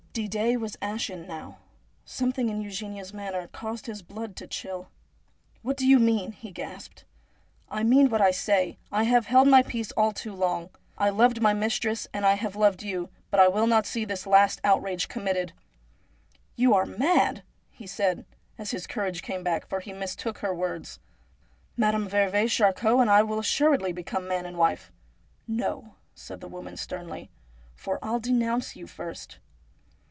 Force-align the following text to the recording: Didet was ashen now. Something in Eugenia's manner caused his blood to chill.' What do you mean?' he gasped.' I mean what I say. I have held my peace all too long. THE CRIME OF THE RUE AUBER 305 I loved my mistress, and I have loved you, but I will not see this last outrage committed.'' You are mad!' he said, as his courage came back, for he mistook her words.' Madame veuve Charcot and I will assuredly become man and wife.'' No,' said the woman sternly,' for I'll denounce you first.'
Didet 0.13 0.59
was 0.59 0.75
ashen 0.81 1.25
now. 1.25 1.59
Something 2.03 2.49
in 2.49 2.61
Eugenia's 2.61 3.13
manner 3.13 3.47
caused 3.47 3.85
his 3.85 4.01
blood 4.01 4.35
to 4.35 4.45
chill.' 4.45 4.89
What 5.63 5.77
do 5.77 5.87
you 5.87 5.99
mean?' 5.99 6.31
he 6.33 6.51
gasped.' 6.51 7.05
I 7.79 7.83
mean 7.83 8.09
what 8.09 8.19
I 8.19 8.31
say. 8.31 8.77
I 8.91 9.03
have 9.03 9.27
held 9.27 9.47
my 9.47 9.63
peace 9.63 9.93
all 9.93 10.11
too 10.11 10.33
long. 10.33 10.63
THE 10.63 10.67
CRIME 10.67 10.67
OF 10.67 10.71
THE 10.73 10.99
RUE 10.99 11.05
AUBER 11.05 11.15
305 11.15 11.15
I 11.15 11.23
loved 11.23 11.41
my 11.55 11.65
mistress, 11.65 12.07
and 12.13 12.25
I 12.25 12.33
have 12.33 12.55
loved 12.57 12.83
you, 12.83 13.09
but 13.29 13.39
I 13.39 13.47
will 13.47 13.67
not 13.67 13.85
see 13.85 14.03
this 14.03 14.27
last 14.27 14.59
outrage 14.65 15.07
committed.'' 15.07 15.53
You 16.57 16.73
are 16.73 16.85
mad!' 16.85 17.43
he 17.79 17.87
said, 17.87 18.25
as 18.57 18.71
his 18.71 18.87
courage 18.87 19.21
came 19.21 19.43
back, 19.43 19.65
for 19.69 19.79
he 19.79 19.93
mistook 19.93 20.39
her 20.39 20.53
words.' 20.53 20.99
Madame 21.77 22.09
veuve 22.09 22.49
Charcot 22.49 22.99
and 22.99 23.09
I 23.09 23.23
will 23.23 23.39
assuredly 23.39 23.93
become 23.93 24.27
man 24.27 24.45
and 24.45 24.57
wife.'' 24.57 24.91
No,' 25.47 25.95
said 26.13 26.41
the 26.41 26.49
woman 26.49 26.75
sternly,' 26.75 27.29
for 27.77 27.97
I'll 28.03 28.19
denounce 28.19 28.75
you 28.75 28.87
first.' 28.87 29.39